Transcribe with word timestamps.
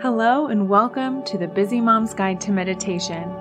Hello, 0.00 0.46
and 0.46 0.68
welcome 0.68 1.24
to 1.24 1.36
the 1.36 1.48
Busy 1.48 1.80
Mom's 1.80 2.14
Guide 2.14 2.40
to 2.42 2.52
Meditation. 2.52 3.34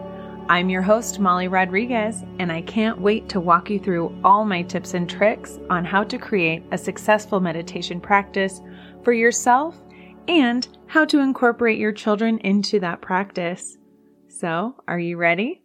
I'm 0.50 0.72
your 0.72 0.82
host, 0.82 1.20
Molly 1.20 1.48
Rodriguez, 1.48 2.24
and 2.40 2.52
I 2.52 2.64
can't 2.64 3.00
wait 3.00 3.30
to 3.30 3.40
walk 3.40 3.70
you 3.70 3.78
through 3.78 4.20
all 4.24 4.44
my 4.44 4.64
tips 4.64 4.96
and 4.96 5.08
tricks 5.08 5.60
on 5.70 5.86
how 5.86 6.04
to 6.06 6.18
create 6.18 6.64
a 6.72 6.78
successful 6.78 7.40
meditation 7.40 8.02
practice 8.02 8.60
for 9.04 9.14
yourself 9.14 9.80
and 10.28 10.68
how 10.88 11.06
to 11.06 11.20
incorporate 11.20 11.78
your 11.78 11.92
children 11.92 12.40
into 12.40 12.80
that 12.80 13.02
practice. 13.02 13.78
So, 14.28 14.78
are 14.88 15.00
you 15.00 15.16
ready? 15.18 15.62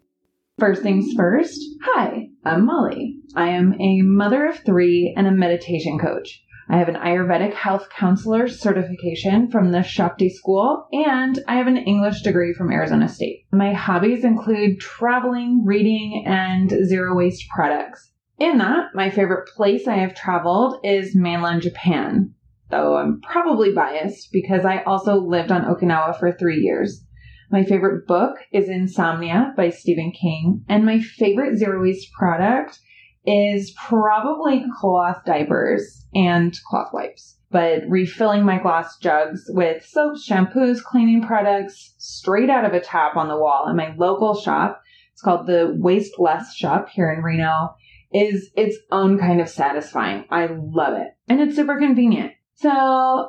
First 0.59 0.83
things 0.83 1.15
first, 1.17 1.59
hi, 1.85 2.29
I'm 2.45 2.67
Molly. 2.67 3.17
I 3.35 3.49
am 3.49 3.81
a 3.81 4.03
mother 4.03 4.45
of 4.45 4.59
three 4.59 5.15
and 5.17 5.27
a 5.27 5.31
meditation 5.33 5.99
coach. 5.99 6.42
I 6.69 6.79
have 6.79 6.89
an 6.89 6.97
Ayurvedic 6.97 7.55
health 7.55 7.89
counselor 7.91 8.49
certification 8.49 9.51
from 9.51 9.73
the 9.73 9.83
Shakti 9.83 10.29
School, 10.29 10.87
and 10.93 11.39
I 11.49 11.57
have 11.57 11.67
an 11.67 11.77
English 11.77 12.23
degree 12.23 12.55
from 12.55 12.71
Arizona 12.71 13.09
State. 13.09 13.47
My 13.53 13.73
hobbies 13.73 14.25
include 14.25 14.81
traveling, 14.81 15.65
reading, 15.65 16.25
and 16.27 16.71
zero 16.85 17.17
waste 17.17 17.49
products. 17.49 18.13
In 18.39 18.59
that, 18.59 18.95
my 18.95 19.11
favorite 19.11 19.49
place 19.55 19.87
I 19.87 19.97
have 19.97 20.15
traveled 20.15 20.81
is 20.85 21.15
mainland 21.15 21.63
Japan, 21.63 22.35
though 22.71 22.97
I'm 22.97 23.21
probably 23.21 23.73
biased 23.73 24.33
because 24.33 24.65
I 24.65 24.83
also 24.83 25.17
lived 25.17 25.53
on 25.53 25.65
Okinawa 25.65 26.19
for 26.19 26.33
three 26.33 26.59
years. 26.59 27.05
My 27.51 27.65
favorite 27.65 28.07
book 28.07 28.37
is 28.51 28.69
Insomnia 28.69 29.53
by 29.57 29.69
Stephen 29.69 30.11
King, 30.11 30.65
and 30.69 30.87
my 30.87 31.01
favorite 31.01 31.59
zero 31.59 31.83
waste 31.83 32.11
product 32.13 32.81
is 33.25 33.73
probably 33.73 34.65
cloth 34.79 35.23
diapers 35.25 36.07
and 36.15 36.59
cloth 36.69 36.93
wipes. 36.93 37.39
But 37.51 37.83
refilling 37.87 38.45
my 38.45 38.59
glass 38.59 38.97
jugs 38.99 39.45
with 39.49 39.85
soaps, 39.85 40.27
shampoos, 40.27 40.83
cleaning 40.83 41.23
products 41.23 41.95
straight 41.99 42.49
out 42.49 42.65
of 42.65 42.73
a 42.73 42.81
tap 42.81 43.17
on 43.17 43.29
the 43.29 43.37
wall 43.37 43.67
at 43.69 43.77
my 43.77 43.95
local 43.97 44.35
shop, 44.35 44.83
it's 45.13 45.21
called 45.21 45.47
the 45.47 45.77
Waste 45.79 46.19
Less 46.19 46.55
Shop 46.57 46.89
here 46.89 47.13
in 47.13 47.23
Reno, 47.23 47.75
is 48.13 48.51
its 48.57 48.77
own 48.91 49.19
kind 49.19 49.41
of 49.41 49.49
satisfying. 49.49 50.25
I 50.31 50.47
love 50.47 50.95
it. 50.95 51.09
And 51.29 51.41
it's 51.41 51.57
super 51.57 51.79
convenient. 51.79 52.33
So 52.55 53.29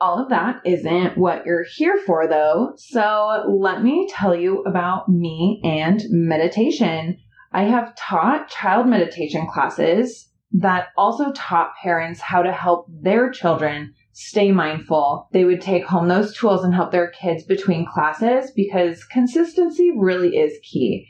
all 0.00 0.22
of 0.22 0.30
that 0.30 0.62
isn't 0.64 1.18
what 1.18 1.46
you're 1.46 1.66
here 1.76 1.98
for 2.06 2.26
though. 2.26 2.72
So 2.76 3.44
let 3.48 3.82
me 3.82 4.08
tell 4.10 4.34
you 4.34 4.62
about 4.62 5.08
me 5.08 5.60
and 5.62 6.02
meditation. 6.10 7.18
I 7.52 7.64
have 7.64 7.96
taught 7.96 8.48
child 8.48 8.86
meditation 8.86 9.46
classes 9.46 10.30
that 10.52 10.88
also 10.96 11.32
taught 11.32 11.74
parents 11.82 12.20
how 12.20 12.42
to 12.42 12.52
help 12.52 12.86
their 12.88 13.30
children 13.30 13.94
stay 14.12 14.52
mindful. 14.52 15.28
They 15.32 15.44
would 15.44 15.60
take 15.60 15.84
home 15.84 16.08
those 16.08 16.36
tools 16.36 16.64
and 16.64 16.74
help 16.74 16.92
their 16.92 17.10
kids 17.10 17.44
between 17.44 17.86
classes 17.86 18.52
because 18.54 19.04
consistency 19.04 19.92
really 19.96 20.36
is 20.36 20.58
key. 20.62 21.08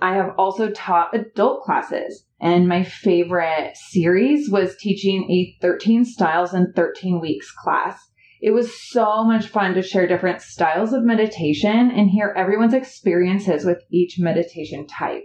I 0.00 0.14
have 0.14 0.34
also 0.36 0.70
taught 0.70 1.14
adult 1.16 1.62
classes 1.62 2.26
and 2.40 2.68
my 2.68 2.82
favorite 2.82 3.76
series 3.76 4.50
was 4.50 4.76
teaching 4.76 5.30
a 5.30 5.56
13 5.62 6.04
styles 6.04 6.52
in 6.52 6.72
13 6.74 7.20
weeks 7.20 7.50
class. 7.52 7.98
It 8.42 8.50
was 8.50 8.78
so 8.90 9.24
much 9.24 9.46
fun 9.46 9.74
to 9.74 9.82
share 9.82 10.06
different 10.06 10.42
styles 10.42 10.92
of 10.92 11.04
meditation 11.04 11.90
and 11.90 12.10
hear 12.10 12.34
everyone's 12.36 12.74
experiences 12.74 13.64
with 13.64 13.82
each 13.90 14.18
meditation 14.18 14.86
type. 14.86 15.24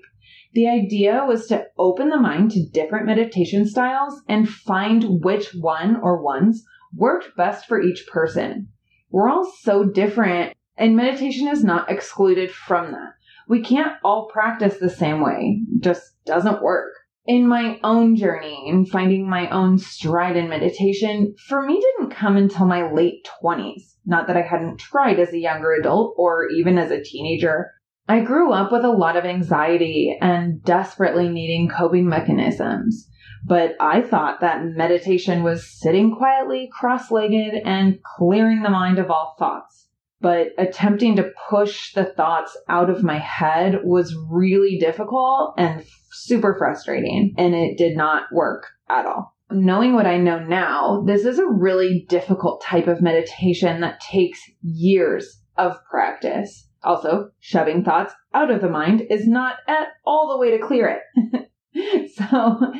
The 0.54 0.68
idea 0.68 1.24
was 1.26 1.48
to 1.48 1.68
open 1.78 2.10
the 2.10 2.20
mind 2.20 2.52
to 2.52 2.70
different 2.70 3.06
meditation 3.06 3.66
styles 3.66 4.22
and 4.28 4.50
find 4.50 5.24
which 5.24 5.54
one 5.54 5.96
or 5.96 6.22
ones 6.22 6.66
worked 6.94 7.38
best 7.38 7.68
for 7.68 7.82
each 7.82 8.06
person. 8.08 8.68
We're 9.10 9.30
all 9.30 9.50
so 9.62 9.86
different, 9.86 10.54
and 10.78 10.96
meditation 10.96 11.48
is 11.48 11.64
not 11.64 11.90
excluded 11.90 12.52
from 12.52 12.92
that. 12.92 13.14
We 13.48 13.62
can't 13.62 13.94
all 14.04 14.30
practice 14.32 14.78
the 14.78 14.90
same 14.90 15.22
way, 15.22 15.62
just 15.80 16.04
doesn't 16.26 16.62
work. 16.62 16.94
In 17.26 17.48
my 17.48 17.80
own 17.84 18.16
journey 18.16 18.64
in 18.68 18.86
finding 18.86 19.30
my 19.30 19.50
own 19.50 19.78
stride 19.78 20.36
in 20.36 20.50
meditation, 20.50 21.34
for 21.48 21.66
me 21.66 21.80
didn't 21.80 22.16
come 22.16 22.36
until 22.36 22.66
my 22.66 22.92
late 22.92 23.28
20s. 23.42 23.96
Not 24.06 24.28
that 24.28 24.38
I 24.38 24.42
hadn't 24.42 24.80
tried 24.80 25.20
as 25.20 25.32
a 25.32 25.40
younger 25.40 25.72
adult 25.74 26.16
or 26.18 26.50
even 26.50 26.78
as 26.78 26.92
a 26.92 27.04
teenager, 27.04 27.72
I 28.08 28.22
grew 28.22 28.52
up 28.52 28.72
with 28.72 28.84
a 28.84 28.90
lot 28.90 29.16
of 29.16 29.26
anxiety 29.26 30.18
and 30.22 30.64
desperately 30.64 31.30
needing 31.30 31.70
coping 31.70 32.08
mechanisms. 32.08 33.08
But 33.46 33.76
I 33.80 34.02
thought 34.02 34.42
that 34.42 34.66
meditation 34.66 35.44
was 35.44 35.68
sitting 35.80 36.16
quietly, 36.16 36.70
cross 36.72 37.10
legged, 37.10 37.56
and 37.66 38.00
clearing 38.04 38.62
the 38.62 38.70
mind 38.70 39.00
of 39.00 39.10
all 39.10 39.36
thoughts. 39.40 39.88
But 40.20 40.50
attempting 40.60 41.16
to 41.16 41.32
push 41.50 41.94
the 41.94 42.06
thoughts 42.06 42.56
out 42.70 42.92
of 42.92 43.04
my 43.04 43.18
head 43.18 43.80
was 43.84 44.16
really 44.30 44.78
difficult 44.78 45.56
and 45.58 45.84
super 46.12 46.56
frustrating, 46.60 47.34
and 47.38 47.56
it 47.56 47.78
did 47.78 47.98
not 47.98 48.24
work 48.32 48.68
at 48.88 49.08
all. 49.08 49.36
Knowing 49.50 49.94
what 49.94 50.06
I 50.06 50.18
know 50.18 50.40
now, 50.40 51.04
this 51.08 51.26
is 51.26 51.40
a 51.40 51.48
really 51.48 52.06
difficult 52.08 52.62
type 52.62 52.88
of 52.88 53.02
meditation 53.02 53.82
that 53.82 54.00
takes 54.00 54.40
years 54.62 55.42
of 55.58 55.78
practice. 55.90 56.68
Also, 56.84 57.32
shoving 57.40 57.84
thoughts 57.84 58.14
out 58.34 58.50
of 58.50 58.62
the 58.62 58.70
mind 58.70 59.04
is 59.10 59.28
not 59.28 59.58
at 59.68 59.90
all 60.06 60.30
the 60.30 60.38
way 60.38 60.58
to 60.58 60.66
clear 60.66 61.02
it. 61.14 62.12
so, 62.16 62.74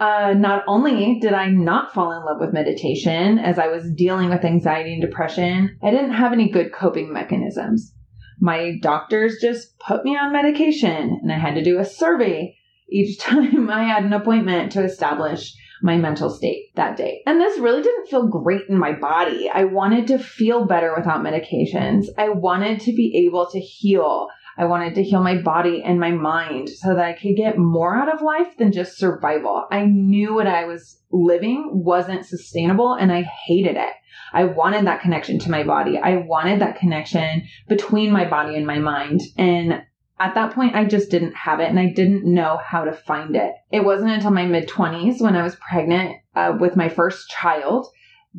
uh, 0.00 0.34
not 0.36 0.64
only 0.66 1.18
did 1.20 1.32
I 1.32 1.48
not 1.48 1.94
fall 1.94 2.12
in 2.12 2.24
love 2.24 2.40
with 2.40 2.52
meditation 2.52 3.38
as 3.38 3.58
I 3.58 3.68
was 3.68 3.92
dealing 3.92 4.30
with 4.30 4.44
anxiety 4.44 4.92
and 4.92 5.02
depression, 5.02 5.78
I 5.82 5.90
didn't 5.90 6.14
have 6.14 6.32
any 6.32 6.50
good 6.50 6.72
coping 6.72 7.12
mechanisms. 7.12 7.94
My 8.40 8.78
doctors 8.82 9.38
just 9.40 9.78
put 9.78 10.04
me 10.04 10.16
on 10.16 10.32
medication 10.32 11.20
and 11.22 11.32
I 11.32 11.38
had 11.38 11.54
to 11.54 11.62
do 11.62 11.78
a 11.78 11.84
survey 11.84 12.56
each 12.88 13.18
time 13.20 13.70
I 13.70 13.84
had 13.84 14.04
an 14.04 14.12
appointment 14.12 14.72
to 14.72 14.84
establish 14.84 15.54
my 15.82 15.96
mental 15.96 16.30
state 16.30 16.74
that 16.76 16.96
day. 16.96 17.22
And 17.26 17.40
this 17.40 17.58
really 17.58 17.82
didn't 17.82 18.08
feel 18.08 18.26
great 18.26 18.68
in 18.68 18.78
my 18.78 18.92
body. 18.92 19.50
I 19.52 19.64
wanted 19.64 20.06
to 20.08 20.18
feel 20.18 20.64
better 20.64 20.94
without 20.96 21.22
medications. 21.22 22.06
I 22.16 22.30
wanted 22.30 22.80
to 22.80 22.92
be 22.92 23.26
able 23.26 23.48
to 23.50 23.60
heal. 23.60 24.28
I 24.56 24.66
wanted 24.66 24.94
to 24.94 25.02
heal 25.02 25.22
my 25.22 25.40
body 25.40 25.82
and 25.84 25.98
my 25.98 26.12
mind 26.12 26.68
so 26.68 26.94
that 26.94 27.04
I 27.04 27.12
could 27.12 27.36
get 27.36 27.58
more 27.58 27.96
out 27.96 28.12
of 28.12 28.22
life 28.22 28.56
than 28.56 28.72
just 28.72 28.98
survival. 28.98 29.66
I 29.70 29.84
knew 29.84 30.34
what 30.34 30.46
I 30.46 30.64
was 30.64 31.00
living 31.10 31.70
wasn't 31.72 32.26
sustainable 32.26 32.94
and 32.94 33.12
I 33.12 33.22
hated 33.22 33.76
it. 33.76 33.92
I 34.32 34.44
wanted 34.44 34.86
that 34.86 35.00
connection 35.00 35.38
to 35.40 35.50
my 35.50 35.64
body. 35.64 35.98
I 35.98 36.16
wanted 36.16 36.60
that 36.60 36.78
connection 36.78 37.44
between 37.68 38.12
my 38.12 38.28
body 38.28 38.56
and 38.56 38.66
my 38.66 38.78
mind. 38.78 39.22
And 39.36 39.82
at 40.18 40.34
that 40.34 40.54
point, 40.54 40.76
I 40.76 40.84
just 40.84 41.10
didn't 41.10 41.34
have 41.34 41.60
it 41.60 41.68
and 41.68 41.78
I 41.78 41.92
didn't 41.92 42.24
know 42.24 42.58
how 42.64 42.84
to 42.84 42.92
find 42.92 43.34
it. 43.34 43.52
It 43.72 43.84
wasn't 43.84 44.12
until 44.12 44.30
my 44.30 44.46
mid 44.46 44.68
20s 44.68 45.20
when 45.20 45.36
I 45.36 45.42
was 45.42 45.56
pregnant 45.56 46.16
uh, 46.34 46.56
with 46.58 46.76
my 46.76 46.88
first 46.88 47.28
child 47.28 47.86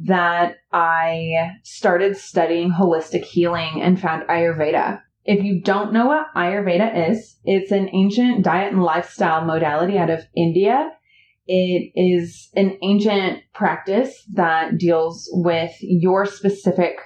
that 0.03 0.57
I 0.71 1.51
started 1.63 2.17
studying 2.17 2.71
holistic 2.71 3.23
healing 3.23 3.81
and 3.81 3.99
found 3.99 4.23
Ayurveda. 4.27 5.01
If 5.25 5.43
you 5.43 5.61
don't 5.61 5.93
know 5.93 6.07
what 6.07 6.27
Ayurveda 6.35 7.09
is, 7.09 7.37
it's 7.43 7.71
an 7.71 7.89
ancient 7.93 8.43
diet 8.43 8.73
and 8.73 8.83
lifestyle 8.83 9.43
modality 9.43 9.97
out 9.97 10.09
of 10.09 10.25
India. 10.35 10.91
It 11.47 11.91
is 11.95 12.49
an 12.55 12.77
ancient 12.83 13.41
practice 13.53 14.23
that 14.33 14.77
deals 14.77 15.29
with 15.31 15.73
your 15.81 16.25
specific 16.25 16.99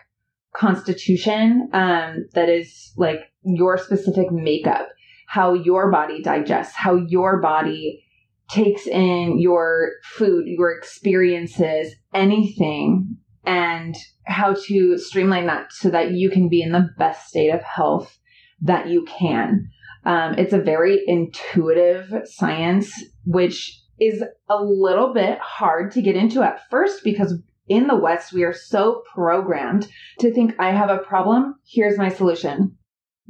constitution 0.53 1.69
um, 1.73 2.27
that 2.33 2.49
is 2.49 2.93
like 2.97 3.28
your 3.43 3.77
specific 3.77 4.31
makeup, 4.31 4.89
how 5.27 5.53
your 5.53 5.91
body 5.91 6.21
digests, 6.21 6.75
how 6.75 6.95
your 6.95 7.41
body 7.41 8.03
takes 8.49 8.87
in 8.87 9.39
your 9.39 9.91
food, 10.03 10.45
your 10.47 10.71
experiences, 10.71 11.93
anything, 12.13 13.17
and 13.45 13.95
how 14.25 14.53
to 14.53 14.97
streamline 14.97 15.47
that 15.47 15.71
so 15.71 15.89
that 15.89 16.11
you 16.11 16.29
can 16.29 16.49
be 16.49 16.61
in 16.61 16.71
the 16.71 16.89
best 16.97 17.27
state 17.29 17.49
of 17.49 17.61
health 17.61 18.17
that 18.61 18.87
you 18.87 19.05
can. 19.05 19.69
Um, 20.05 20.35
it's 20.35 20.53
a 20.53 20.59
very 20.59 21.01
intuitive 21.05 22.11
science, 22.25 22.91
which 23.25 23.79
is 23.99 24.23
a 24.49 24.63
little 24.63 25.13
bit 25.13 25.37
hard 25.39 25.91
to 25.91 26.01
get 26.01 26.15
into 26.15 26.41
at 26.41 26.61
first 26.69 27.03
because 27.03 27.35
in 27.67 27.87
the 27.87 27.95
West, 27.95 28.33
we 28.33 28.43
are 28.43 28.53
so 28.53 29.03
programmed 29.13 29.87
to 30.19 30.33
think 30.33 30.55
I 30.57 30.71
have 30.71 30.89
a 30.89 30.97
problem. 30.97 31.55
Here's 31.67 31.97
my 31.97 32.09
solution. 32.09 32.78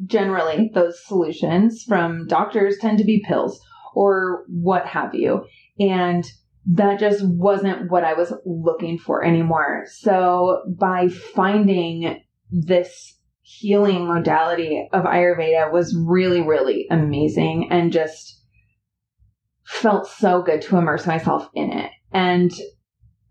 Generally, 0.06 0.72
those 0.74 1.06
solutions 1.06 1.84
from 1.88 2.28
doctors 2.28 2.78
tend 2.80 2.98
to 3.00 3.04
be 3.04 3.24
pills 3.28 3.60
or 3.94 4.46
what 4.48 4.86
have 4.86 5.14
you. 5.14 5.46
And 5.80 6.24
that 6.72 7.00
just 7.00 7.26
wasn't 7.26 7.90
what 7.90 8.04
I 8.04 8.14
was 8.14 8.34
looking 8.46 8.98
for 8.98 9.24
anymore. 9.24 9.86
So 9.92 10.62
by 10.78 11.08
finding 11.08 12.22
this 12.52 13.18
healing 13.42 14.08
modality 14.08 14.88
of 14.94 15.06
Ayurveda 15.06 15.72
was 15.72 15.98
really, 16.08 16.42
really 16.42 16.86
amazing 16.92 17.70
and 17.72 17.92
just 17.92 18.44
felt 19.66 20.08
so 20.08 20.42
good 20.42 20.62
to 20.64 20.78
immerse 20.78 21.08
myself 21.08 21.50
in 21.54 21.72
it. 21.72 21.92
And 22.12 22.52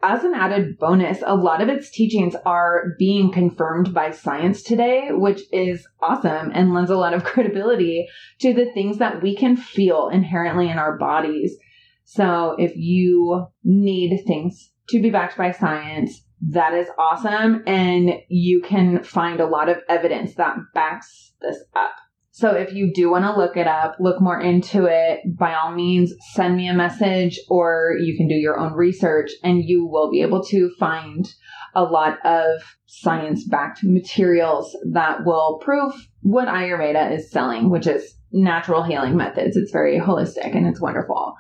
as 0.03 0.23
an 0.23 0.35
added 0.35 0.79
bonus, 0.79 1.23
a 1.27 1.35
lot 1.35 1.61
of 1.61 1.69
its 1.69 1.91
teachings 1.91 2.37
are 2.47 2.95
being 2.99 3.33
confirmed 3.33 3.93
by 3.93 4.13
science 4.13 4.63
today, 4.63 5.09
which 5.11 5.43
is 5.53 5.87
awesome 6.01 6.53
and 6.55 6.73
lends 6.73 6.91
a 6.91 6.97
lot 6.97 7.15
of 7.15 7.25
credibility 7.25 8.07
to 8.41 8.55
the 8.55 8.71
things 8.73 8.99
that 8.99 9.23
we 9.23 9.37
can 9.37 9.57
feel 9.57 10.09
inherently 10.09 10.71
in 10.71 10.79
our 10.79 10.97
bodies. 10.97 11.57
So 12.05 12.55
if 12.59 12.77
you 12.77 13.47
need 13.65 14.25
things 14.27 14.71
to 14.91 15.03
be 15.03 15.11
backed 15.11 15.37
by 15.37 15.51
science, 15.51 16.23
that 16.41 16.75
is 16.75 16.89
awesome. 16.97 17.65
And 17.67 18.21
you 18.29 18.63
can 18.63 19.03
find 19.03 19.41
a 19.41 19.47
lot 19.47 19.69
of 19.69 19.79
evidence 19.89 20.35
that 20.37 20.57
backs 20.75 21.33
this 21.41 21.59
up. 21.75 21.93
So 22.39 22.53
if 22.53 22.73
you 22.73 22.93
do 22.95 23.11
want 23.11 23.25
to 23.25 23.37
look 23.37 23.57
it 23.57 23.67
up, 23.67 23.97
look 23.99 24.21
more 24.21 24.41
into 24.41 24.85
it, 24.85 25.23
by 25.37 25.55
all 25.55 25.73
means, 25.73 26.15
send 26.35 26.57
me 26.57 26.69
a 26.69 26.73
message 26.73 27.37
or 27.51 27.97
you 28.01 28.17
can 28.17 28.29
do 28.29 28.37
your 28.37 28.61
own 28.61 28.75
research 28.75 29.33
and 29.43 29.65
you 29.65 29.85
will 29.85 30.09
be 30.09 30.23
able 30.23 30.45
to 30.45 30.71
find 30.79 31.29
a 31.75 31.83
lot 31.83 32.25
of 32.25 32.63
science 32.87 33.45
backed 33.45 33.81
materials 33.83 34.77
that 34.93 35.27
will 35.27 35.59
prove 35.65 35.93
what 36.21 36.47
Ayurveda 36.47 37.11
is 37.11 37.29
selling, 37.29 37.71
which 37.71 37.89
is 37.89 38.15
natural 38.31 38.85
healing 38.85 39.17
methods. 39.17 39.57
It's 39.57 39.73
very 39.73 39.99
holistic 39.99 40.55
and 40.55 40.65
it's 40.65 40.81
wonderful. 40.81 41.35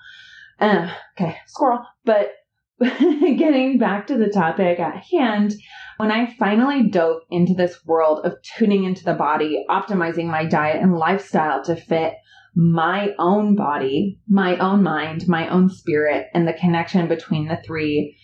Uh, 0.59 0.93
okay, 1.17 1.37
squirrel. 1.47 1.87
But 2.07 2.33
getting 2.81 3.77
back 3.79 4.07
to 4.07 4.17
the 4.17 4.29
topic 4.29 4.79
at 4.79 5.05
hand, 5.11 5.55
when 5.97 6.13
I 6.13 6.33
finally 6.39 6.89
dove 6.89 7.23
into 7.29 7.55
this 7.55 7.85
world 7.85 8.25
of 8.25 8.41
tuning 8.43 8.85
into 8.85 9.05
the 9.05 9.15
body, 9.15 9.65
optimizing 9.69 10.27
my 10.27 10.45
diet 10.45 10.81
and 10.81 10.97
lifestyle 10.97 11.65
to 11.65 11.75
fit 11.75 12.15
my 12.55 13.15
own 13.19 13.57
body, 13.57 14.21
my 14.29 14.57
own 14.59 14.83
mind, 14.83 15.27
my 15.27 15.49
own 15.49 15.69
spirit, 15.69 16.29
and 16.35 16.47
the 16.47 16.53
connection 16.53 17.09
between 17.09 17.49
the 17.49 17.59
three, 17.67 18.17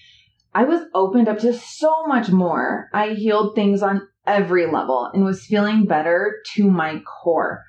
I 0.54 0.64
was 0.64 0.82
opened 0.94 1.28
up 1.28 1.40
to 1.40 1.52
so 1.52 2.06
much 2.06 2.30
more. 2.30 2.88
I 2.92 3.10
healed 3.10 3.56
things 3.56 3.82
on 3.82 4.06
every 4.24 4.70
level 4.70 5.10
and 5.12 5.24
was 5.24 5.44
feeling 5.46 5.84
better 5.84 6.36
to 6.54 6.70
my 6.70 7.00
core 7.00 7.64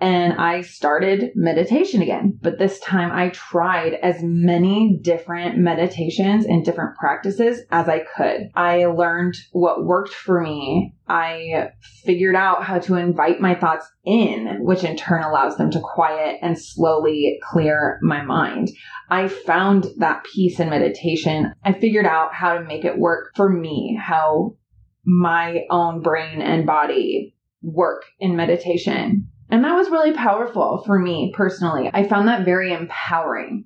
and 0.00 0.34
I 0.34 0.60
started 0.60 1.32
meditation 1.34 2.02
again. 2.02 2.38
But 2.40 2.58
this 2.58 2.78
time 2.80 3.10
I 3.12 3.30
tried 3.30 3.94
as 3.94 4.22
many 4.22 4.98
different 5.02 5.58
meditations 5.58 6.44
and 6.44 6.64
different 6.64 6.96
practices 6.96 7.62
as 7.70 7.88
I 7.88 8.04
could. 8.16 8.50
I 8.54 8.86
learned 8.86 9.34
what 9.50 9.84
worked 9.84 10.14
for 10.14 10.40
me. 10.40 10.94
I 11.08 11.70
figured 12.04 12.36
out 12.36 12.62
how 12.62 12.78
to 12.80 12.94
invite 12.94 13.40
my 13.40 13.54
thoughts 13.54 13.90
in, 14.04 14.58
which 14.60 14.84
in 14.84 14.96
turn 14.96 15.24
allows 15.24 15.56
them 15.56 15.70
to 15.72 15.80
quiet 15.80 16.38
and 16.42 16.56
slowly 16.56 17.40
clear 17.42 17.98
my 18.02 18.22
mind. 18.22 18.70
I 19.10 19.26
found 19.26 19.86
that 19.98 20.24
peace 20.24 20.60
in 20.60 20.70
meditation. 20.70 21.52
I 21.64 21.72
figured 21.72 22.06
out 22.06 22.34
how 22.34 22.54
to 22.54 22.64
make 22.64 22.84
it 22.84 22.98
work 22.98 23.32
for 23.34 23.48
me, 23.48 23.98
how 24.00 24.56
my 25.04 25.64
own 25.70 26.02
brain 26.02 26.40
and 26.40 26.66
body 26.66 27.34
work 27.62 28.04
in 28.20 28.36
meditation 28.36 29.28
and 29.50 29.64
that 29.64 29.74
was 29.74 29.90
really 29.90 30.12
powerful 30.12 30.82
for 30.84 30.98
me 30.98 31.32
personally. 31.34 31.90
I 31.92 32.06
found 32.06 32.28
that 32.28 32.44
very 32.44 32.72
empowering. 32.72 33.64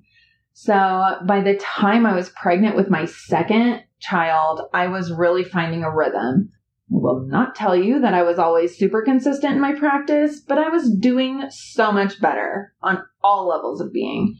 So 0.53 1.17
by 1.25 1.41
the 1.41 1.57
time 1.57 2.05
I 2.05 2.15
was 2.15 2.29
pregnant 2.29 2.75
with 2.75 2.89
my 2.89 3.05
second 3.05 3.83
child, 3.99 4.61
I 4.73 4.87
was 4.87 5.11
really 5.11 5.43
finding 5.43 5.83
a 5.83 5.93
rhythm. 5.93 6.51
I 6.91 6.97
will 6.97 7.25
not 7.27 7.55
tell 7.55 7.75
you 7.75 8.01
that 8.01 8.13
I 8.13 8.23
was 8.23 8.37
always 8.37 8.77
super 8.77 9.01
consistent 9.01 9.55
in 9.55 9.61
my 9.61 9.73
practice, 9.73 10.41
but 10.41 10.59
I 10.59 10.69
was 10.69 10.95
doing 10.95 11.43
so 11.49 11.91
much 11.91 12.21
better 12.21 12.73
on 12.81 13.03
all 13.23 13.47
levels 13.47 13.81
of 13.81 13.91
being. 13.91 14.37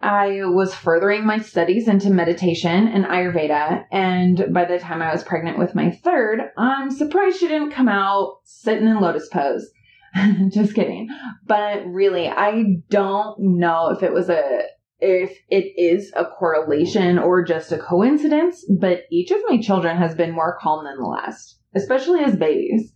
I 0.00 0.40
was 0.44 0.74
furthering 0.74 1.26
my 1.26 1.38
studies 1.38 1.88
into 1.88 2.10
meditation 2.10 2.88
and 2.88 3.04
Ayurveda, 3.04 3.84
and 3.90 4.52
by 4.52 4.64
the 4.64 4.78
time 4.78 5.02
I 5.02 5.12
was 5.12 5.24
pregnant 5.24 5.58
with 5.58 5.74
my 5.74 5.90
third, 5.90 6.40
I'm 6.56 6.90
surprised 6.90 7.38
she 7.38 7.48
didn't 7.48 7.72
come 7.72 7.88
out 7.88 8.38
sitting 8.44 8.86
in 8.86 9.00
lotus 9.00 9.28
pose. 9.28 9.68
Just 10.52 10.74
kidding. 10.74 11.08
But 11.46 11.86
really, 11.86 12.28
I 12.28 12.82
don't 12.88 13.38
know 13.38 13.90
if 13.90 14.02
it 14.02 14.12
was 14.12 14.28
a 14.28 14.62
if 15.00 15.38
it 15.48 15.72
is 15.76 16.12
a 16.16 16.24
correlation 16.24 17.18
or 17.18 17.44
just 17.44 17.70
a 17.70 17.78
coincidence, 17.78 18.64
but 18.80 19.02
each 19.12 19.30
of 19.30 19.38
my 19.48 19.60
children 19.60 19.96
has 19.96 20.14
been 20.16 20.32
more 20.32 20.58
calm 20.60 20.84
than 20.84 20.98
the 20.98 21.06
last, 21.06 21.60
especially 21.76 22.24
as 22.24 22.34
babies. 22.34 22.92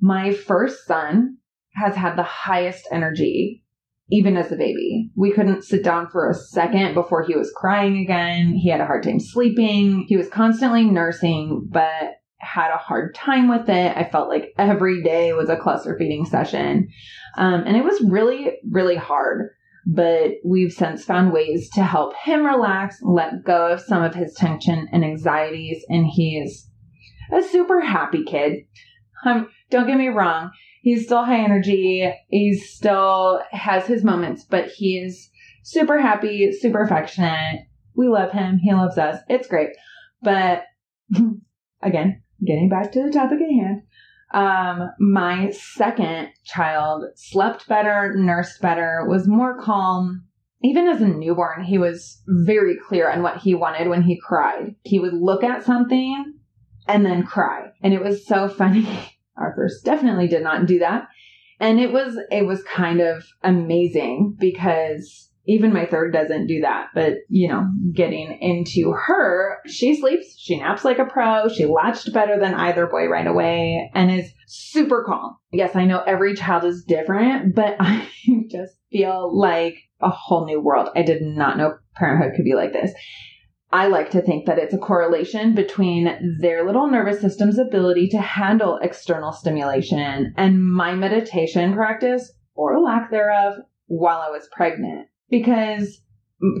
My 0.00 0.32
first 0.32 0.86
son 0.86 1.36
has 1.74 1.94
had 1.94 2.16
the 2.16 2.22
highest 2.22 2.88
energy 2.90 3.62
even 4.10 4.36
as 4.36 4.52
a 4.52 4.56
baby. 4.56 5.10
We 5.16 5.32
couldn't 5.32 5.64
sit 5.64 5.82
down 5.82 6.08
for 6.08 6.28
a 6.28 6.34
second 6.34 6.94
before 6.94 7.24
he 7.24 7.34
was 7.34 7.52
crying 7.54 7.98
again. 7.98 8.54
He 8.54 8.70
had 8.70 8.80
a 8.80 8.86
hard 8.86 9.02
time 9.02 9.18
sleeping. 9.18 10.04
He 10.08 10.16
was 10.16 10.28
constantly 10.28 10.84
nursing, 10.84 11.66
but 11.68 12.14
had 12.46 12.70
a 12.70 12.78
hard 12.78 13.14
time 13.14 13.48
with 13.48 13.68
it. 13.68 13.96
I 13.96 14.04
felt 14.04 14.28
like 14.28 14.54
every 14.58 15.02
day 15.02 15.32
was 15.32 15.50
a 15.50 15.56
cluster 15.56 15.96
feeding 15.98 16.24
session. 16.24 16.88
Um, 17.36 17.64
and 17.66 17.76
it 17.76 17.84
was 17.84 18.00
really, 18.02 18.52
really 18.70 18.96
hard. 18.96 19.50
But 19.86 20.32
we've 20.44 20.72
since 20.72 21.04
found 21.04 21.32
ways 21.32 21.70
to 21.74 21.84
help 21.84 22.14
him 22.16 22.44
relax, 22.44 22.98
let 23.02 23.44
go 23.44 23.72
of 23.72 23.80
some 23.80 24.02
of 24.02 24.14
his 24.14 24.34
tension 24.34 24.88
and 24.92 25.04
anxieties. 25.04 25.84
And 25.88 26.06
he's 26.06 26.68
a 27.32 27.42
super 27.42 27.80
happy 27.80 28.24
kid. 28.24 28.64
Um, 29.24 29.48
don't 29.70 29.86
get 29.86 29.98
me 29.98 30.08
wrong. 30.08 30.50
He's 30.82 31.04
still 31.04 31.24
high 31.24 31.42
energy. 31.42 32.12
He 32.28 32.54
still 32.54 33.42
has 33.50 33.86
his 33.86 34.04
moments, 34.04 34.44
but 34.44 34.68
he's 34.68 35.30
super 35.64 36.00
happy, 36.00 36.52
super 36.52 36.82
affectionate. 36.82 37.66
We 37.94 38.08
love 38.08 38.30
him. 38.30 38.58
He 38.58 38.72
loves 38.72 38.98
us. 38.98 39.20
It's 39.28 39.48
great. 39.48 39.70
But 40.22 40.64
again, 41.82 42.22
getting 42.44 42.68
back 42.68 42.92
to 42.92 43.02
the 43.02 43.10
topic 43.10 43.40
at 43.40 43.50
hand, 43.50 43.82
um, 44.32 44.90
my 44.98 45.50
second 45.50 46.30
child 46.44 47.04
slept 47.14 47.68
better, 47.68 48.14
nursed 48.16 48.60
better, 48.60 49.04
was 49.08 49.28
more 49.28 49.60
calm. 49.60 50.24
Even 50.62 50.88
as 50.88 51.00
a 51.00 51.06
newborn, 51.06 51.64
he 51.64 51.78
was 51.78 52.22
very 52.26 52.76
clear 52.88 53.10
on 53.10 53.22
what 53.22 53.38
he 53.38 53.54
wanted 53.54 53.88
when 53.88 54.02
he 54.02 54.20
cried. 54.20 54.74
He 54.82 54.98
would 54.98 55.14
look 55.14 55.44
at 55.44 55.64
something 55.64 56.34
and 56.88 57.04
then 57.04 57.24
cry. 57.24 57.70
And 57.82 57.94
it 57.94 58.02
was 58.02 58.26
so 58.26 58.48
funny. 58.58 58.88
Our 59.36 59.54
first 59.54 59.84
definitely 59.84 60.28
did 60.28 60.42
not 60.42 60.66
do 60.66 60.80
that. 60.80 61.08
And 61.60 61.80
it 61.80 61.92
was, 61.92 62.18
it 62.30 62.46
was 62.46 62.62
kind 62.64 63.00
of 63.00 63.24
amazing 63.42 64.36
because 64.38 65.30
even 65.46 65.72
my 65.72 65.86
third 65.86 66.12
doesn't 66.12 66.48
do 66.48 66.60
that. 66.60 66.88
But, 66.94 67.18
you 67.28 67.48
know, 67.48 67.68
getting 67.92 68.38
into 68.40 68.92
her, 68.92 69.58
she 69.66 69.98
sleeps, 69.98 70.36
she 70.38 70.58
naps 70.58 70.84
like 70.84 70.98
a 70.98 71.04
pro. 71.04 71.48
She 71.48 71.66
latched 71.66 72.12
better 72.12 72.38
than 72.38 72.54
either 72.54 72.86
boy 72.86 73.06
right 73.06 73.26
away 73.26 73.90
and 73.94 74.10
is 74.10 74.32
super 74.46 75.04
calm. 75.04 75.36
Yes, 75.52 75.76
I 75.76 75.84
know 75.84 76.02
every 76.02 76.34
child 76.34 76.64
is 76.64 76.84
different, 76.84 77.54
but 77.54 77.76
I 77.80 78.08
just 78.50 78.76
feel 78.90 79.36
like 79.36 79.76
a 80.00 80.10
whole 80.10 80.46
new 80.46 80.60
world. 80.60 80.88
I 80.96 81.02
did 81.02 81.22
not 81.22 81.56
know 81.56 81.78
parenthood 81.94 82.32
could 82.34 82.44
be 82.44 82.54
like 82.54 82.72
this. 82.72 82.92
I 83.72 83.88
like 83.88 84.10
to 84.10 84.22
think 84.22 84.46
that 84.46 84.58
it's 84.58 84.74
a 84.74 84.78
correlation 84.78 85.54
between 85.54 86.38
their 86.40 86.64
little 86.64 86.88
nervous 86.88 87.20
system's 87.20 87.58
ability 87.58 88.08
to 88.10 88.20
handle 88.20 88.78
external 88.80 89.32
stimulation 89.32 90.32
and 90.36 90.64
my 90.64 90.94
meditation 90.94 91.74
practice 91.74 92.32
or 92.54 92.80
lack 92.80 93.10
thereof 93.10 93.54
while 93.86 94.18
I 94.18 94.30
was 94.30 94.48
pregnant 94.52 95.08
because 95.30 96.00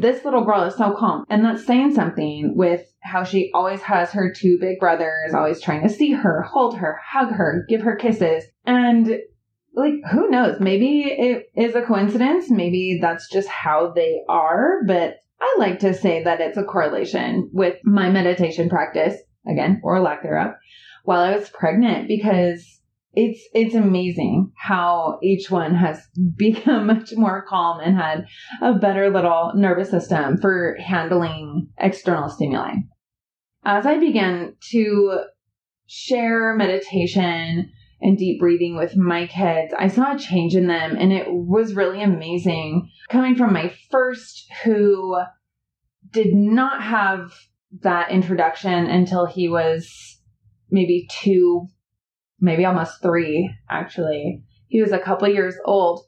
this 0.00 0.24
little 0.24 0.44
girl 0.44 0.62
is 0.62 0.76
so 0.76 0.94
calm. 0.96 1.24
And 1.28 1.44
that's 1.44 1.66
saying 1.66 1.94
something 1.94 2.54
with 2.56 2.82
how 3.00 3.24
she 3.24 3.50
always 3.52 3.82
has 3.82 4.10
her 4.12 4.32
two 4.32 4.58
big 4.60 4.78
brothers, 4.80 5.34
always 5.34 5.60
trying 5.60 5.82
to 5.82 5.92
see 5.92 6.12
her, 6.12 6.42
hold 6.42 6.78
her, 6.78 6.98
hug 7.04 7.30
her, 7.32 7.66
give 7.68 7.82
her 7.82 7.96
kisses. 7.96 8.44
And 8.64 9.18
like, 9.74 9.94
who 10.10 10.30
knows? 10.30 10.58
Maybe 10.60 11.02
it 11.02 11.50
is 11.54 11.74
a 11.74 11.82
coincidence. 11.82 12.50
Maybe 12.50 12.98
that's 13.00 13.30
just 13.30 13.48
how 13.48 13.92
they 13.94 14.22
are. 14.28 14.80
But 14.86 15.16
I 15.40 15.56
like 15.58 15.80
to 15.80 15.92
say 15.92 16.24
that 16.24 16.40
it's 16.40 16.56
a 16.56 16.64
correlation 16.64 17.50
with 17.52 17.76
my 17.84 18.10
meditation 18.10 18.70
practice, 18.70 19.14
again, 19.46 19.80
or 19.84 20.00
lack 20.00 20.22
thereof, 20.22 20.54
while 21.04 21.20
I 21.20 21.36
was 21.36 21.50
pregnant 21.50 22.08
because 22.08 22.80
it's 23.16 23.40
it's 23.54 23.74
amazing 23.74 24.52
how 24.56 25.18
each 25.22 25.50
one 25.50 25.74
has 25.74 26.06
become 26.36 26.86
much 26.86 27.12
more 27.16 27.44
calm 27.48 27.80
and 27.80 27.96
had 27.96 28.26
a 28.62 28.74
better 28.74 29.10
little 29.10 29.52
nervous 29.56 29.90
system 29.90 30.36
for 30.36 30.76
handling 30.78 31.68
external 31.78 32.28
stimuli. 32.28 32.74
As 33.64 33.86
I 33.86 33.98
began 33.98 34.54
to 34.70 35.20
share 35.86 36.54
meditation 36.54 37.72
and 38.00 38.18
deep 38.18 38.38
breathing 38.38 38.76
with 38.76 38.96
my 38.96 39.26
kids, 39.26 39.72
I 39.76 39.88
saw 39.88 40.14
a 40.14 40.18
change 40.18 40.54
in 40.54 40.66
them 40.66 40.96
and 40.96 41.12
it 41.12 41.26
was 41.28 41.74
really 41.74 42.02
amazing. 42.02 42.88
Coming 43.08 43.34
from 43.34 43.52
my 43.52 43.72
first 43.90 44.46
who 44.62 45.18
did 46.12 46.34
not 46.34 46.82
have 46.82 47.32
that 47.80 48.10
introduction 48.10 48.86
until 48.86 49.26
he 49.26 49.48
was 49.48 50.20
maybe 50.70 51.08
two 51.10 51.68
maybe 52.40 52.64
almost 52.64 53.02
three, 53.02 53.54
actually. 53.70 54.42
He 54.68 54.80
was 54.80 54.92
a 54.92 54.98
couple 54.98 55.28
years 55.28 55.54
old. 55.64 56.04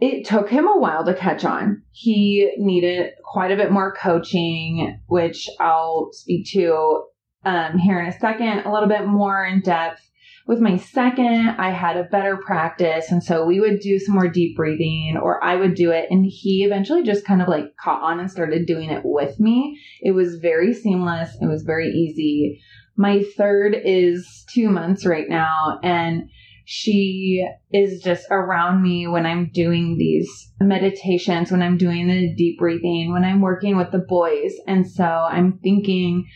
it 0.00 0.26
took 0.26 0.50
him 0.50 0.66
a 0.66 0.78
while 0.78 1.04
to 1.04 1.14
catch 1.14 1.44
on. 1.44 1.82
He 1.92 2.52
needed 2.58 3.12
quite 3.24 3.52
a 3.52 3.56
bit 3.56 3.70
more 3.70 3.94
coaching, 3.94 5.00
which 5.06 5.48
I'll 5.60 6.10
speak 6.12 6.46
to 6.52 7.04
um, 7.44 7.78
here 7.78 8.00
in 8.00 8.06
a 8.06 8.18
second, 8.18 8.60
a 8.60 8.72
little 8.72 8.88
bit 8.88 9.06
more 9.06 9.44
in 9.44 9.60
depth. 9.60 10.00
With 10.46 10.60
my 10.60 10.76
second, 10.76 11.50
I 11.58 11.70
had 11.70 11.96
a 11.96 12.04
better 12.04 12.36
practice. 12.36 13.10
And 13.10 13.22
so 13.22 13.46
we 13.46 13.60
would 13.60 13.80
do 13.80 13.98
some 13.98 14.14
more 14.14 14.28
deep 14.28 14.56
breathing, 14.56 15.16
or 15.22 15.42
I 15.42 15.56
would 15.56 15.74
do 15.74 15.90
it. 15.90 16.08
And 16.10 16.26
he 16.26 16.64
eventually 16.64 17.02
just 17.02 17.24
kind 17.24 17.40
of 17.40 17.48
like 17.48 17.76
caught 17.80 18.02
on 18.02 18.20
and 18.20 18.30
started 18.30 18.66
doing 18.66 18.90
it 18.90 19.02
with 19.04 19.40
me. 19.40 19.78
It 20.02 20.10
was 20.10 20.36
very 20.36 20.74
seamless, 20.74 21.30
it 21.40 21.46
was 21.46 21.62
very 21.62 21.88
easy. 21.88 22.60
My 22.96 23.24
third 23.36 23.76
is 23.84 24.44
two 24.52 24.68
months 24.70 25.04
right 25.04 25.28
now. 25.28 25.78
And 25.82 26.30
she 26.64 27.46
is 27.72 28.02
just 28.02 28.26
around 28.30 28.82
me 28.82 29.06
when 29.06 29.26
I'm 29.26 29.50
doing 29.52 29.96
these 29.98 30.52
meditations, 30.60 31.50
when 31.50 31.62
I'm 31.62 31.76
doing 31.76 32.08
the 32.08 32.34
deep 32.34 32.58
breathing, 32.58 33.12
when 33.12 33.24
I'm 33.24 33.40
working 33.40 33.76
with 33.76 33.90
the 33.90 33.98
boys. 33.98 34.54
And 34.66 34.90
so 34.90 35.04
I'm 35.04 35.58
thinking 35.62 36.26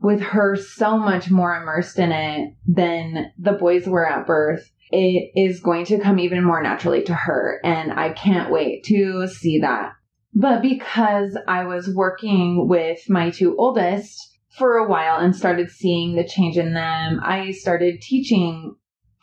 with 0.00 0.20
her 0.20 0.56
so 0.56 0.98
much 0.98 1.30
more 1.30 1.54
immersed 1.54 1.98
in 1.98 2.12
it 2.12 2.54
than 2.66 3.32
the 3.38 3.52
boys 3.52 3.86
were 3.86 4.06
at 4.06 4.26
birth, 4.26 4.70
it 4.90 5.30
is 5.34 5.60
going 5.60 5.86
to 5.86 5.98
come 5.98 6.18
even 6.18 6.44
more 6.44 6.62
naturally 6.62 7.02
to 7.04 7.14
her. 7.14 7.60
And 7.64 7.92
I 7.92 8.12
can't 8.12 8.52
wait 8.52 8.84
to 8.84 9.26
see 9.26 9.60
that. 9.60 9.92
But 10.34 10.62
because 10.62 11.36
I 11.48 11.64
was 11.64 11.92
working 11.94 12.68
with 12.68 13.00
my 13.08 13.30
two 13.30 13.56
oldest 13.58 14.37
for 14.56 14.76
a 14.76 14.88
while 14.88 15.18
and 15.18 15.34
started 15.34 15.70
seeing 15.70 16.16
the 16.16 16.24
change 16.24 16.56
in 16.56 16.74
them, 16.74 17.20
I 17.22 17.52
started 17.52 18.00
teaching 18.00 18.74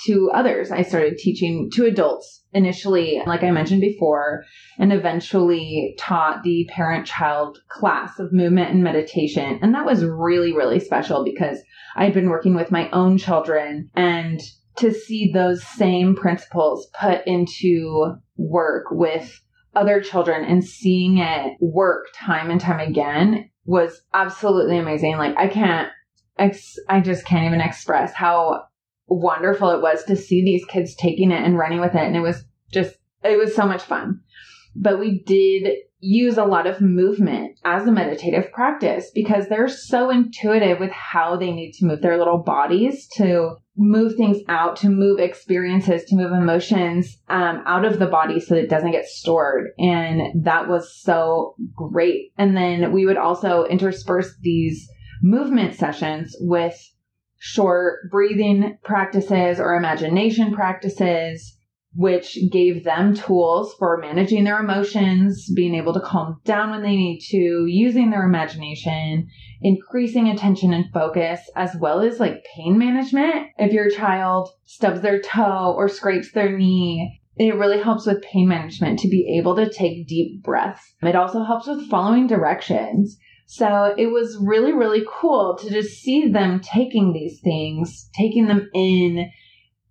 to 0.05 0.29
others. 0.33 0.71
I 0.71 0.81
started 0.81 1.17
teaching 1.17 1.69
to 1.73 1.85
adults 1.85 2.43
initially, 2.53 3.21
like 3.25 3.43
I 3.43 3.51
mentioned 3.51 3.81
before, 3.81 4.43
and 4.77 4.91
eventually 4.91 5.95
taught 5.97 6.43
the 6.43 6.67
parent 6.69 7.05
child 7.05 7.59
class 7.69 8.19
of 8.19 8.33
movement 8.33 8.71
and 8.71 8.83
meditation. 8.83 9.59
And 9.61 9.73
that 9.73 9.85
was 9.85 10.03
really, 10.03 10.53
really 10.53 10.79
special 10.79 11.23
because 11.23 11.59
I'd 11.95 12.13
been 12.13 12.29
working 12.29 12.55
with 12.55 12.71
my 12.71 12.89
own 12.91 13.17
children 13.17 13.89
and 13.95 14.41
to 14.77 14.93
see 14.93 15.31
those 15.31 15.63
same 15.63 16.15
principles 16.15 16.89
put 16.99 17.25
into 17.25 18.15
work 18.37 18.85
with 18.91 19.41
other 19.75 20.01
children 20.01 20.43
and 20.43 20.63
seeing 20.63 21.17
it 21.17 21.53
work 21.59 22.07
time 22.13 22.49
and 22.49 22.59
time 22.59 22.79
again 22.79 23.49
was 23.65 24.01
absolutely 24.13 24.77
amazing. 24.77 25.17
Like 25.17 25.35
I 25.37 25.47
can't 25.47 25.89
ex- 26.37 26.79
I 26.87 27.01
just 27.01 27.25
can't 27.25 27.45
even 27.45 27.61
express 27.61 28.13
how 28.13 28.65
wonderful 29.07 29.71
it 29.71 29.81
was 29.81 30.03
to 30.05 30.15
see 30.15 30.43
these 30.43 30.65
kids 30.65 30.95
taking 30.95 31.31
it 31.31 31.43
and 31.43 31.57
running 31.57 31.79
with 31.79 31.95
it. 31.95 32.01
And 32.01 32.15
it 32.15 32.21
was 32.21 32.43
just, 32.71 32.95
it 33.23 33.37
was 33.37 33.55
so 33.55 33.65
much 33.65 33.83
fun. 33.83 34.21
But 34.75 34.99
we 34.99 35.23
did 35.23 35.77
use 36.05 36.37
a 36.37 36.45
lot 36.45 36.67
of 36.67 36.81
movement 36.81 37.59
as 37.65 37.87
a 37.87 37.91
meditative 37.91 38.51
practice 38.51 39.09
because 39.13 39.47
they're 39.47 39.67
so 39.67 40.11
intuitive 40.11 40.79
with 40.79 40.91
how 40.91 41.35
they 41.35 41.51
need 41.51 41.71
to 41.73 41.85
move 41.85 42.01
their 42.01 42.17
little 42.17 42.37
bodies 42.37 43.07
to 43.17 43.55
move 43.75 44.15
things 44.15 44.37
out, 44.47 44.75
to 44.77 44.89
move 44.89 45.19
experiences, 45.19 46.05
to 46.05 46.15
move 46.15 46.31
emotions 46.31 47.17
um, 47.27 47.63
out 47.65 47.85
of 47.85 47.97
the 47.99 48.05
body 48.05 48.39
so 48.39 48.53
that 48.53 48.65
it 48.65 48.69
doesn't 48.69 48.91
get 48.91 49.05
stored. 49.05 49.71
And 49.79 50.43
that 50.45 50.69
was 50.69 50.95
so 51.01 51.55
great. 51.75 52.31
And 52.37 52.55
then 52.55 52.91
we 52.91 53.05
would 53.05 53.17
also 53.17 53.65
intersperse 53.65 54.33
these 54.41 54.87
movement 55.23 55.73
sessions 55.73 56.35
with 56.39 56.79
short 57.37 58.09
breathing 58.11 58.77
practices 58.83 59.59
or 59.59 59.73
imagination 59.73 60.53
practices, 60.53 61.57
which 61.95 62.37
gave 62.51 62.83
them 62.83 63.15
tools 63.15 63.73
for 63.79 63.97
managing 63.97 64.43
their 64.43 64.59
emotions, 64.59 65.49
being 65.55 65.75
able 65.75 65.93
to 65.93 66.01
calm 66.01 66.39
down 66.43 66.71
when 66.71 66.83
they 66.83 66.95
need 66.95 67.19
to, 67.21 67.65
using 67.67 68.09
their 68.09 68.23
imagination, 68.23 69.27
increasing 69.61 70.27
attention 70.27 70.73
and 70.73 70.91
focus, 70.93 71.39
as 71.55 71.75
well 71.79 72.01
as 72.01 72.19
like 72.19 72.45
pain 72.55 72.77
management. 72.77 73.47
If 73.57 73.71
your 73.71 73.89
child 73.89 74.49
stubs 74.65 75.01
their 75.01 75.21
toe 75.21 75.73
or 75.77 75.87
scrapes 75.87 76.31
their 76.33 76.57
knee, 76.57 77.21
it 77.37 77.55
really 77.55 77.81
helps 77.81 78.05
with 78.05 78.21
pain 78.21 78.47
management 78.47 78.99
to 78.99 79.07
be 79.07 79.37
able 79.39 79.55
to 79.55 79.69
take 79.69 80.07
deep 80.07 80.43
breaths. 80.43 80.95
It 81.01 81.15
also 81.15 81.43
helps 81.43 81.67
with 81.67 81.89
following 81.89 82.27
directions. 82.27 83.17
So 83.45 83.93
it 83.97 84.07
was 84.07 84.37
really, 84.41 84.73
really 84.73 85.05
cool 85.07 85.57
to 85.61 85.69
just 85.69 86.01
see 86.01 86.27
them 86.27 86.59
taking 86.61 87.13
these 87.13 87.39
things, 87.41 88.09
taking 88.13 88.47
them 88.47 88.69
in 88.73 89.29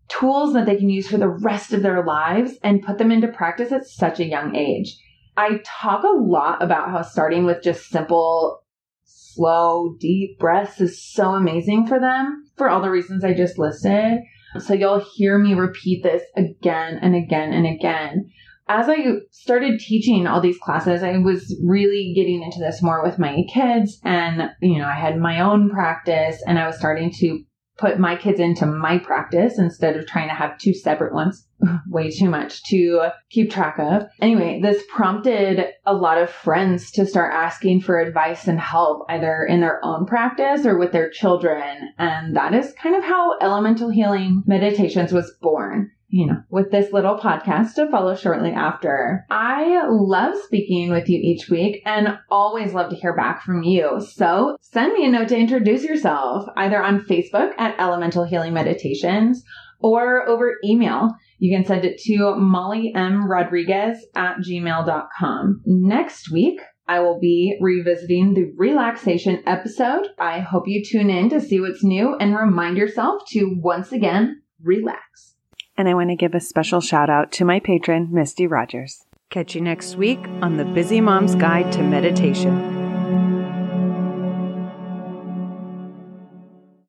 tools 0.08 0.52
that 0.54 0.66
they 0.66 0.76
can 0.76 0.90
use 0.90 1.08
for 1.08 1.18
the 1.18 1.28
rest 1.28 1.73
of 1.73 1.82
their 1.82 2.04
lives 2.04 2.52
and 2.62 2.82
put 2.82 2.99
them 2.99 3.11
into 3.11 3.28
practice 3.28 3.73
at 3.73 3.87
such 3.87 4.20
a 4.20 4.26
young 4.26 4.54
age. 4.54 4.96
I 5.37 5.61
talk 5.64 6.04
a 6.04 6.16
lot 6.16 6.62
about 6.62 6.90
how 6.90 7.02
starting 7.02 7.44
with 7.44 7.62
just 7.62 7.88
simple, 7.88 8.62
slow, 9.04 9.96
deep 9.99 10.38
breaths 10.38 10.80
is 10.80 11.02
so 11.02 11.30
amazing 11.30 11.87
for 11.87 11.99
them 11.99 12.44
for 12.56 12.68
all 12.68 12.80
the 12.80 12.90
reasons 12.90 13.25
I 13.25 13.34
just 13.34 13.58
listed. 13.58 14.20
So 14.61 14.75
you'll 14.75 15.04
hear 15.14 15.38
me 15.38 15.54
repeat 15.54 16.04
this 16.04 16.23
again 16.37 16.99
and 17.02 17.16
again 17.16 17.52
and 17.52 17.66
again 17.66 18.30
as 18.68 18.88
I 18.88 19.04
started 19.30 19.78
teaching 19.78 20.26
all 20.26 20.40
these 20.40 20.58
classes, 20.58 21.02
I 21.02 21.18
was 21.18 21.54
really 21.62 22.12
getting 22.16 22.42
into 22.42 22.61
this 22.61 22.82
more 22.82 23.02
with 23.02 23.18
my 23.18 23.42
kids. 23.52 24.00
And, 24.04 24.50
you 24.62 24.78
know, 24.78 24.87
I 24.87 24.94
had 24.94 25.18
my 25.18 25.40
own 25.40 25.68
practice 25.68 26.42
and 26.46 26.58
I 26.58 26.66
was 26.66 26.78
starting 26.78 27.12
to 27.18 27.44
put 27.76 27.99
my 27.99 28.16
kids 28.16 28.38
into 28.38 28.66
my 28.66 28.99
practice 28.99 29.59
instead 29.59 29.97
of 29.97 30.07
trying 30.07 30.28
to 30.28 30.35
have 30.35 30.59
two 30.59 30.73
separate 30.73 31.12
ones. 31.12 31.47
Way 31.88 32.11
too 32.11 32.28
much 32.28 32.62
to 32.64 33.09
keep 33.31 33.50
track 33.50 33.78
of. 33.78 34.04
Anyway, 34.21 34.61
this 34.62 34.83
prompted 34.95 35.66
a 35.87 35.95
lot 35.95 36.19
of 36.19 36.31
friends 36.31 36.90
to 36.93 37.07
start 37.07 37.33
asking 37.35 37.81
for 37.81 37.99
advice 37.99 38.47
and 38.47 38.61
help 38.61 39.07
either 39.09 39.45
in 39.45 39.61
their 39.61 39.85
own 39.85 40.07
practice 40.07 40.66
or 40.66 40.78
with 40.78 40.93
their 40.93 41.11
children. 41.11 41.90
And 41.99 42.37
that 42.37 42.54
is 42.54 42.75
kind 42.81 42.95
of 42.95 43.02
how 43.02 43.38
Elemental 43.40 43.90
Healing 43.90 44.43
Meditations 44.47 45.12
was 45.12 45.35
born 45.40 45.90
you 46.14 46.26
know, 46.26 46.40
with 46.49 46.71
this 46.71 46.92
little 46.92 47.18
podcast 47.18 47.75
to 47.75 47.90
follow 47.90 48.14
shortly 48.14 48.52
after. 48.52 49.26
I 49.30 49.85
love 49.88 50.37
speaking 50.44 50.92
with 50.92 51.09
you 51.09 51.18
each 51.21 51.50
week 51.50 51.83
and 51.85 52.16
always 52.30 52.73
love 52.73 52.90
to 52.90 52.97
hear 52.97 53.16
back 53.16 53.42
from 53.42 53.64
you. 53.64 54.00
So 54.00 54.56
send 54.61 54.92
me 54.92 55.04
a 55.04 55.11
note 55.11 55.26
to 55.30 55.37
introduce 55.37 55.83
yourself 55.83 56.49
either 56.56 56.80
on 56.80 57.00
Facebook 57.00 57.52
at 57.59 57.75
Elemental 57.80 58.23
Healing 58.23 58.54
Meditations 58.54 59.42
or 59.80 60.28
over 60.28 60.54
email. 60.64 61.11
You 61.40 61.52
can 61.52 61.66
send 61.66 61.85
it 61.85 62.00
to 62.02 62.37
Molly 62.37 62.92
M. 62.94 63.28
Rodriguez 63.28 64.06
at 64.14 64.37
gmail.com. 64.37 65.62
Next 65.66 66.30
week, 66.30 66.61
I 66.87 67.00
will 67.00 67.18
be 67.18 67.59
revisiting 67.61 68.35
the 68.35 68.52
relaxation 68.56 69.42
episode. 69.47 70.06
I 70.21 70.38
hope 70.38 70.68
you 70.68 70.85
tune 70.85 71.11
in 71.11 71.28
to 71.30 71.40
see 71.40 71.59
what's 71.59 71.83
new 71.83 72.14
and 72.14 72.37
remind 72.37 72.76
yourself 72.76 73.23
to 73.30 73.52
once 73.61 73.90
again 73.90 74.42
relax. 74.62 75.34
And 75.76 75.88
I 75.88 75.95
want 75.95 76.11
to 76.11 76.16
give 76.16 76.35
a 76.35 76.40
special 76.40 76.81
shout 76.81 77.11
out 77.11 77.33
to 77.33 77.45
my 77.45 77.61
patron, 77.61 78.09
Misty 78.12 78.47
Rogers. 78.47 79.04
Catch 79.31 79.54
you 79.54 79.61
next 79.61 79.97
week 79.97 80.21
on 80.43 80.57
the 80.57 80.64
Busy 80.64 81.00
Mom's 81.00 81.35
Guide 81.35 81.73
to 81.73 81.83
Meditation. 81.83 82.74